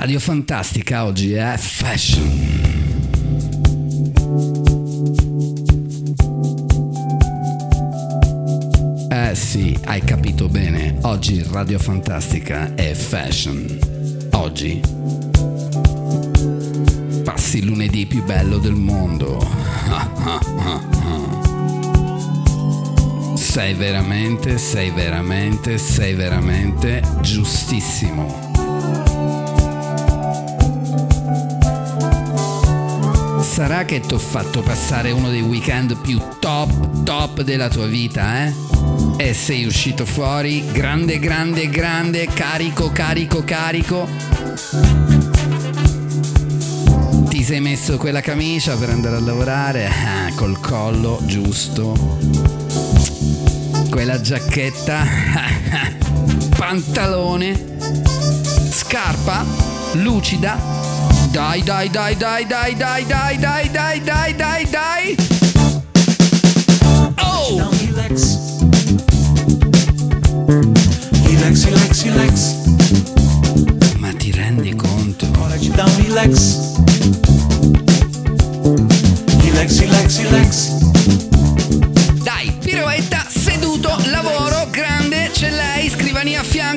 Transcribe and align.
Radio 0.00 0.20
Fantastica 0.20 1.04
oggi 1.04 1.32
è 1.32 1.56
fashion. 1.58 2.30
Eh 9.10 9.34
sì, 9.34 9.76
hai 9.86 10.00
capito 10.02 10.48
bene. 10.48 10.98
Oggi 11.02 11.44
Radio 11.50 11.80
Fantastica 11.80 12.76
è 12.76 12.94
fashion. 12.94 13.66
Oggi 14.34 14.80
passi 17.24 17.58
il 17.58 17.64
lunedì 17.64 18.06
più 18.06 18.22
bello 18.22 18.58
del 18.58 18.76
mondo. 18.76 19.44
Sei 23.34 23.74
veramente, 23.74 24.58
sei 24.58 24.90
veramente, 24.90 25.76
sei 25.78 26.14
veramente 26.14 27.02
giustissimo. 27.20 28.47
Sarà 33.58 33.84
che 33.84 33.98
ti 33.98 34.14
ho 34.14 34.18
fatto 34.18 34.62
passare 34.62 35.10
uno 35.10 35.30
dei 35.30 35.40
weekend 35.40 35.96
più 35.96 36.22
top, 36.38 37.02
top 37.02 37.42
della 37.42 37.68
tua 37.68 37.86
vita, 37.86 38.44
eh? 38.44 38.54
E 39.16 39.34
sei 39.34 39.64
uscito 39.64 40.06
fuori 40.06 40.64
grande, 40.70 41.18
grande, 41.18 41.68
grande, 41.68 42.26
carico, 42.26 42.92
carico, 42.92 43.42
carico. 43.42 44.06
Ti 47.28 47.42
sei 47.42 47.60
messo 47.60 47.96
quella 47.96 48.20
camicia 48.20 48.76
per 48.76 48.90
andare 48.90 49.16
a 49.16 49.20
lavorare, 49.20 49.88
ah, 49.88 50.32
col 50.36 50.60
collo 50.60 51.20
giusto. 51.24 52.16
Quella 53.90 54.20
giacchetta, 54.20 55.04
pantalone, 56.56 57.60
scarpa 58.70 59.44
lucida. 59.94 60.97
Dai, 61.38 61.62
dai, 61.62 61.88
dai, 61.88 62.16
dai, 62.16 62.44
dai, 62.44 62.74
dai, 62.74 63.04
dai, 63.04 63.36
dai, 63.38 63.68
dai, 63.70 64.00
dai, 64.00 64.34
dai, 64.34 64.64
dai. 64.66 65.16
Oh! 67.22 67.54
Não, 67.56 67.70
relax. 67.70 68.38
Relax, 71.30 71.64
relax, 71.64 72.02
relax. 72.02 72.54
Ma 74.00 74.12
ti 74.14 74.32
rendi 74.32 74.74
conto? 74.74 75.26
Hora 75.38 75.56
de 75.56 75.70
dar 75.70 75.86
um 75.88 76.02
relax. 76.02 76.58
Relax, 79.44 79.78
relax, 79.78 80.18
relax. 80.18 80.70
Dai, 80.72 81.47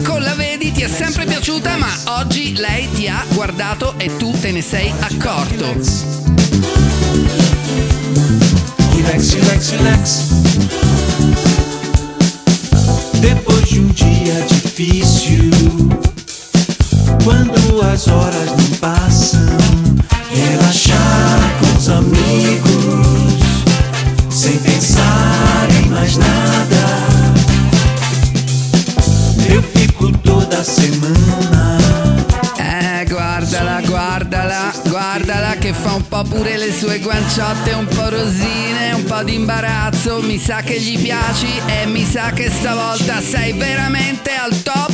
fianco, 0.02 0.18
la 0.18 0.34
vedi, 0.34 0.72
ti 0.72 0.82
è 0.82 0.88
sempre 0.88 1.26
piaciuta, 1.26 1.78
ma 1.78 1.90
oggi 2.20 2.56
lei 2.56 2.90
ti 2.92 3.08
ha 3.08 3.24
guardato 3.34 3.94
e 3.98 4.16
tu 4.18 4.32
te 4.40 4.52
ne 4.52 4.62
sei 4.62 4.92
accorto. 5.00 5.66
Relax, 8.96 9.34
relax, 9.34 9.70
relax. 9.72 10.30
Depois 13.20 13.70
de 13.70 13.80
um 13.80 13.88
dia 13.94 14.46
difícil, 14.48 15.52
quando 17.24 17.82
as 17.82 18.08
horas 18.08 18.51
che 35.72 35.74
fa 35.74 35.94
un 35.94 36.08
po' 36.08 36.24
pure 36.24 36.58
le 36.58 36.72
sue 36.74 37.00
guanciotte 37.00 37.72
un 37.72 37.86
po' 37.86 38.10
rosine, 38.10 38.92
un 38.94 39.04
po' 39.04 39.24
di 39.24 39.36
imbarazzo, 39.36 40.22
mi 40.22 40.38
sa 40.38 40.62
che 40.62 40.80
gli 40.80 41.00
piaci 41.00 41.48
e 41.66 41.86
mi 41.86 42.06
sa 42.06 42.32
che 42.32 42.50
stavolta 42.50 43.22
sei 43.22 43.54
veramente 43.54 44.32
al 44.32 44.62
top. 44.64 44.92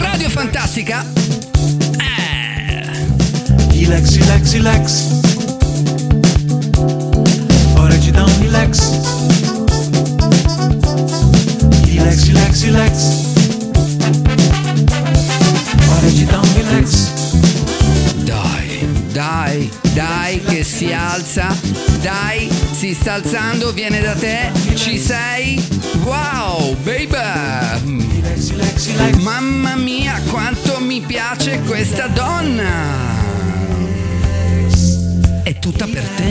Radio 0.00 0.28
Fantastica. 0.28 1.04
Eh. 1.98 3.06
Relax, 3.70 4.16
relax, 4.18 4.52
relax. 4.52 5.20
De 8.02 8.10
dar 8.10 8.24
um 8.24 8.42
relax. 8.42 8.78
Relax, 8.80 9.01
si 20.82 20.92
alza, 20.92 21.56
dai, 22.00 22.50
si 22.72 22.92
sta 22.92 23.12
alzando, 23.14 23.72
viene 23.72 24.00
da 24.00 24.14
te, 24.14 24.50
ci 24.74 24.98
sei? 24.98 25.64
Wow, 26.02 26.74
baby! 26.82 27.14
Mamma 29.20 29.76
mia, 29.76 30.20
quanto 30.28 30.80
mi 30.80 31.00
piace 31.00 31.60
questa 31.60 32.08
donna! 32.08 32.70
È 35.44 35.56
tutta 35.60 35.86
per 35.86 36.02
te, 36.16 36.21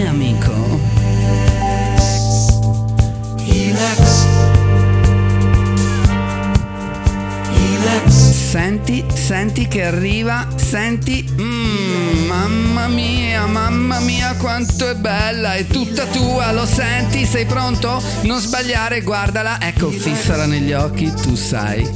Senti, 8.51 9.05
senti 9.13 9.65
che 9.69 9.85
arriva, 9.85 10.45
senti, 10.57 11.25
mm, 11.25 12.25
mamma 12.27 12.89
mia, 12.89 13.45
mamma 13.45 14.01
mia 14.01 14.35
quanto 14.35 14.89
è 14.89 14.95
bella, 14.95 15.53
è 15.53 15.65
tutta 15.65 16.05
tua, 16.07 16.51
lo 16.51 16.65
senti, 16.65 17.25
sei 17.25 17.45
pronto? 17.45 18.03
Non 18.23 18.41
sbagliare, 18.41 19.03
guardala, 19.03 19.57
ecco, 19.61 19.89
fissala 19.89 20.45
negli 20.45 20.73
occhi, 20.73 21.09
tu 21.13 21.33
sai, 21.33 21.89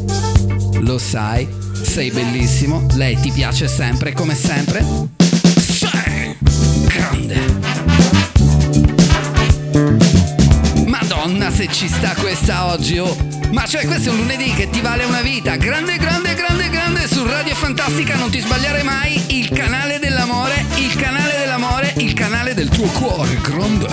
lo 0.79 0.97
sai, 0.97 1.45
sei 1.81 2.09
bellissimo, 2.11 2.87
lei 2.93 3.19
ti 3.19 3.31
piace 3.31 3.67
sempre 3.67 4.13
come 4.13 4.33
sempre? 4.33 4.85
Sei 5.57 6.37
grande. 6.85 7.37
Madonna 10.85 11.51
se 11.51 11.67
ci 11.69 11.89
sta 11.89 12.15
questa 12.15 12.67
oggi, 12.67 12.97
oh! 12.97 13.33
Ma 13.51 13.65
cioè 13.65 13.85
questo 13.85 14.09
è 14.09 14.11
un 14.11 14.17
lunedì 14.19 14.53
che 14.53 14.69
ti 14.69 14.81
vale 14.81 15.03
una 15.03 15.21
vita! 15.21 15.55
Grande, 15.55 15.97
grande, 15.97 16.04
Fantastica, 17.95 18.19
non 18.19 18.29
ti 18.29 18.41
sbagliare 18.41 18.83
mai! 18.83 19.23
Il 19.27 19.49
canale 19.51 19.99
dell'amore, 19.99 20.65
il 20.75 20.93
canale 20.95 21.37
dell'amore, 21.37 21.93
il 21.95 22.11
canale 22.11 22.53
del 22.53 22.67
tuo 22.67 22.87
cuore, 22.87 23.39
grande! 23.39 23.87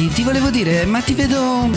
Sai, 0.00 0.08
ti 0.08 0.22
volevo 0.22 0.50
dire, 0.50 0.86
ma 0.86 1.00
ti 1.02 1.14
vedo. 1.14 1.70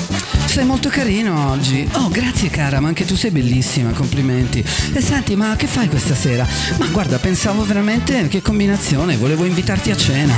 Sei 0.45 0.65
molto 0.65 0.89
carino 0.89 1.49
oggi. 1.51 1.87
Oh, 1.93 2.09
grazie 2.09 2.49
cara, 2.49 2.79
ma 2.79 2.87
anche 2.87 3.05
tu 3.05 3.15
sei 3.15 3.31
bellissima, 3.31 3.91
complimenti. 3.91 4.63
E 4.93 5.01
senti, 5.01 5.35
ma 5.35 5.55
che 5.55 5.67
fai 5.67 5.89
questa 5.89 6.15
sera? 6.15 6.47
Ma 6.77 6.85
guarda, 6.87 7.17
pensavo 7.19 7.65
veramente 7.65 8.27
che 8.27 8.41
combinazione, 8.41 9.17
volevo 9.17 9.45
invitarti 9.45 9.91
a 9.91 9.97
cena. 9.97 10.35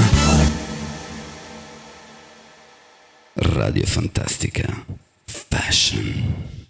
Radio 3.33 3.85
Fantastica. 3.85 4.85
Fashion. 5.25 6.64